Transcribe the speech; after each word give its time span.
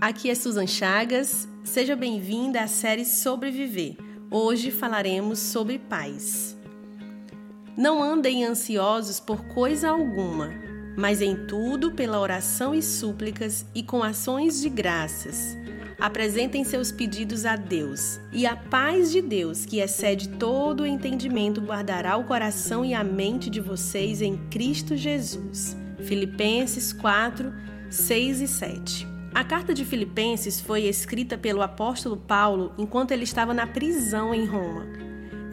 Aqui 0.00 0.30
é 0.30 0.34
Susan 0.36 0.66
Chagas. 0.66 1.48
Seja 1.64 1.96
bem-vinda 1.96 2.60
à 2.60 2.68
série 2.68 3.04
Sobreviver. 3.04 3.96
Hoje 4.30 4.70
falaremos 4.70 5.40
sobre 5.40 5.76
paz. 5.76 6.56
Não 7.76 8.00
andem 8.00 8.44
ansiosos 8.44 9.18
por 9.18 9.46
coisa 9.46 9.88
alguma, 9.88 10.54
mas 10.96 11.20
em 11.20 11.34
tudo 11.46 11.90
pela 11.90 12.20
oração 12.20 12.72
e 12.72 12.80
súplicas 12.80 13.66
e 13.74 13.82
com 13.82 14.00
ações 14.00 14.60
de 14.60 14.68
graças. 14.68 15.58
Apresentem 15.98 16.62
seus 16.62 16.92
pedidos 16.92 17.44
a 17.44 17.56
Deus, 17.56 18.20
e 18.32 18.46
a 18.46 18.54
paz 18.54 19.10
de 19.10 19.20
Deus, 19.20 19.66
que 19.66 19.80
excede 19.80 20.28
todo 20.28 20.84
o 20.84 20.86
entendimento, 20.86 21.60
guardará 21.60 22.16
o 22.16 22.22
coração 22.22 22.84
e 22.84 22.94
a 22.94 23.02
mente 23.02 23.50
de 23.50 23.60
vocês 23.60 24.22
em 24.22 24.36
Cristo 24.48 24.96
Jesus. 24.96 25.76
Filipenses 25.98 26.92
4, 26.92 27.52
6 27.90 28.40
e 28.42 28.46
7. 28.46 29.17
A 29.38 29.44
carta 29.44 29.72
de 29.72 29.84
Filipenses 29.84 30.60
foi 30.60 30.82
escrita 30.86 31.38
pelo 31.38 31.62
apóstolo 31.62 32.16
Paulo 32.16 32.72
enquanto 32.76 33.12
ele 33.12 33.22
estava 33.22 33.54
na 33.54 33.68
prisão 33.68 34.34
em 34.34 34.44
Roma. 34.44 34.84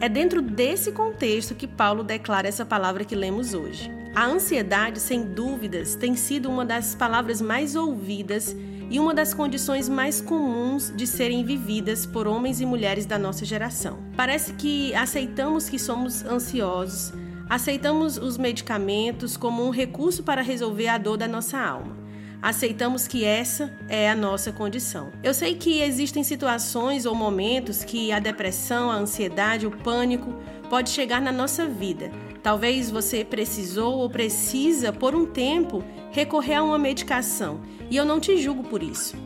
É 0.00 0.08
dentro 0.08 0.42
desse 0.42 0.90
contexto 0.90 1.54
que 1.54 1.68
Paulo 1.68 2.02
declara 2.02 2.48
essa 2.48 2.66
palavra 2.66 3.04
que 3.04 3.14
lemos 3.14 3.54
hoje. 3.54 3.88
A 4.12 4.24
ansiedade, 4.24 4.98
sem 4.98 5.22
dúvidas, 5.22 5.94
tem 5.94 6.16
sido 6.16 6.50
uma 6.50 6.64
das 6.64 6.96
palavras 6.96 7.40
mais 7.40 7.76
ouvidas 7.76 8.56
e 8.90 8.98
uma 8.98 9.14
das 9.14 9.32
condições 9.32 9.88
mais 9.88 10.20
comuns 10.20 10.92
de 10.96 11.06
serem 11.06 11.44
vividas 11.44 12.04
por 12.04 12.26
homens 12.26 12.60
e 12.60 12.66
mulheres 12.66 13.06
da 13.06 13.20
nossa 13.20 13.44
geração. 13.44 14.00
Parece 14.16 14.54
que 14.54 14.92
aceitamos 14.96 15.68
que 15.68 15.78
somos 15.78 16.24
ansiosos, 16.24 17.12
aceitamos 17.48 18.18
os 18.18 18.36
medicamentos 18.36 19.36
como 19.36 19.64
um 19.64 19.70
recurso 19.70 20.24
para 20.24 20.42
resolver 20.42 20.88
a 20.88 20.98
dor 20.98 21.16
da 21.16 21.28
nossa 21.28 21.56
alma 21.56 22.04
aceitamos 22.42 23.06
que 23.08 23.24
essa 23.24 23.72
é 23.88 24.10
a 24.10 24.14
nossa 24.14 24.52
condição. 24.52 25.10
Eu 25.22 25.34
sei 25.34 25.54
que 25.54 25.80
existem 25.80 26.22
situações 26.22 27.06
ou 27.06 27.14
momentos 27.14 27.84
que 27.84 28.12
a 28.12 28.18
depressão, 28.18 28.90
a 28.90 28.96
ansiedade, 28.96 29.66
o 29.66 29.70
pânico 29.70 30.34
pode 30.68 30.90
chegar 30.90 31.20
na 31.20 31.32
nossa 31.32 31.66
vida. 31.66 32.10
Talvez 32.42 32.90
você 32.90 33.24
precisou 33.24 33.98
ou 33.98 34.10
precisa 34.10 34.92
por 34.92 35.14
um 35.14 35.26
tempo 35.26 35.82
recorrer 36.12 36.54
a 36.54 36.62
uma 36.62 36.78
medicação, 36.78 37.60
e 37.90 37.96
eu 37.96 38.04
não 38.04 38.20
te 38.20 38.36
julgo 38.36 38.62
por 38.64 38.82
isso. 38.82 39.16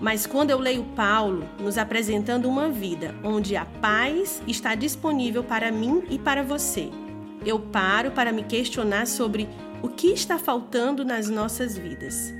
Mas 0.00 0.26
quando 0.26 0.50
eu 0.50 0.58
leio 0.58 0.84
Paulo 0.96 1.48
nos 1.58 1.78
apresentando 1.78 2.48
uma 2.48 2.68
vida 2.68 3.14
onde 3.22 3.56
a 3.56 3.64
paz 3.64 4.42
está 4.46 4.74
disponível 4.74 5.42
para 5.42 5.72
mim 5.72 6.02
e 6.10 6.18
para 6.18 6.42
você, 6.42 6.90
eu 7.46 7.58
paro 7.58 8.10
para 8.10 8.32
me 8.32 8.42
questionar 8.42 9.06
sobre 9.06 9.48
o 9.84 9.88
que 9.90 10.06
está 10.06 10.38
faltando 10.38 11.04
nas 11.04 11.28
nossas 11.28 11.76
vidas. 11.76 12.32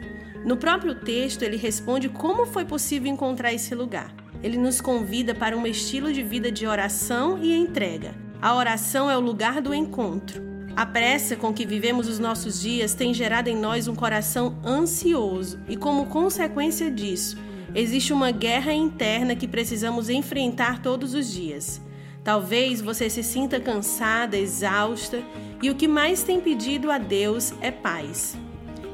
No 0.46 0.56
próprio 0.56 0.94
texto, 0.94 1.42
ele 1.42 1.58
responde 1.58 2.08
como 2.08 2.46
foi 2.46 2.64
possível 2.64 3.12
encontrar 3.12 3.52
esse 3.52 3.74
lugar. 3.74 4.14
Ele 4.42 4.56
nos 4.56 4.80
convida 4.80 5.34
para 5.34 5.54
um 5.54 5.66
estilo 5.66 6.10
de 6.10 6.22
vida 6.22 6.50
de 6.50 6.66
oração 6.66 7.38
e 7.42 7.54
entrega. 7.54 8.14
A 8.40 8.54
oração 8.56 9.10
é 9.10 9.16
o 9.18 9.20
lugar 9.20 9.60
do 9.60 9.74
encontro. 9.74 10.42
A 10.74 10.86
pressa 10.86 11.36
com 11.36 11.52
que 11.52 11.66
vivemos 11.66 12.08
os 12.08 12.18
nossos 12.18 12.62
dias 12.62 12.94
tem 12.94 13.12
gerado 13.12 13.50
em 13.50 13.56
nós 13.56 13.88
um 13.88 13.94
coração 13.94 14.58
ansioso 14.64 15.60
e, 15.68 15.76
como 15.76 16.06
consequência 16.06 16.90
disso, 16.90 17.36
existe 17.74 18.14
uma 18.14 18.30
guerra 18.30 18.72
interna 18.72 19.36
que 19.36 19.46
precisamos 19.46 20.08
enfrentar 20.08 20.80
todos 20.80 21.12
os 21.12 21.30
dias. 21.30 21.78
Talvez 22.24 22.80
você 22.80 23.10
se 23.10 23.22
sinta 23.22 23.60
cansada, 23.60 24.38
exausta 24.38 25.22
e 25.62 25.70
o 25.70 25.74
que 25.74 25.86
mais 25.86 26.22
tem 26.22 26.40
pedido 26.40 26.90
a 26.90 26.96
Deus 26.96 27.52
é 27.60 27.70
paz. 27.70 28.34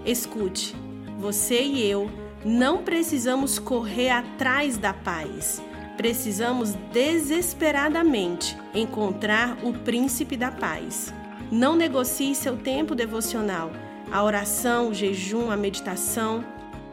Escute, 0.05 0.75
você 1.17 1.63
e 1.63 1.89
eu 1.89 2.11
não 2.45 2.83
precisamos 2.83 3.57
correr 3.59 4.11
atrás 4.11 4.77
da 4.77 4.93
paz. 4.93 5.63
Precisamos 5.97 6.75
desesperadamente 6.93 8.57
encontrar 8.75 9.59
o 9.63 9.73
príncipe 9.73 10.37
da 10.37 10.51
paz. 10.51 11.15
Não 11.53 11.77
negocie 11.77 12.35
seu 12.35 12.57
tempo 12.57 12.97
devocional, 12.97 13.71
a 14.11 14.25
oração, 14.25 14.89
o 14.89 14.95
jejum, 14.95 15.51
a 15.53 15.57
meditação. 15.57 16.45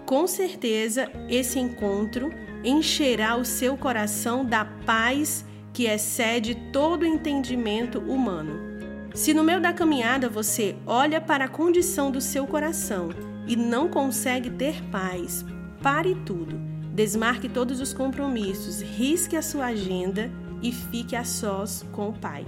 Com 0.05 0.27
certeza, 0.27 1.09
esse 1.29 1.57
encontro 1.57 2.31
encherá 2.63 3.35
o 3.37 3.45
seu 3.45 3.75
coração 3.75 4.45
da 4.45 4.65
paz 4.65 5.45
que 5.77 5.85
excede 5.85 6.55
todo 6.73 7.05
entendimento 7.05 7.99
humano. 7.99 8.59
Se 9.13 9.31
no 9.31 9.43
meio 9.43 9.61
da 9.61 9.71
caminhada 9.71 10.27
você 10.27 10.75
olha 10.87 11.21
para 11.21 11.45
a 11.45 11.47
condição 11.47 12.09
do 12.09 12.19
seu 12.19 12.47
coração 12.47 13.09
e 13.45 13.55
não 13.55 13.87
consegue 13.87 14.49
ter 14.49 14.81
paz, 14.85 15.45
pare 15.79 16.15
tudo, 16.25 16.57
desmarque 16.95 17.47
todos 17.47 17.79
os 17.79 17.93
compromissos, 17.93 18.81
risque 18.81 19.35
a 19.35 19.41
sua 19.43 19.67
agenda 19.67 20.31
e 20.63 20.71
fique 20.71 21.15
a 21.15 21.23
sós 21.23 21.85
com 21.91 22.09
o 22.09 22.13
Pai. 22.13 22.43